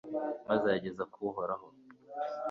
[0.47, 1.67] maze ayageza kuri uhoraho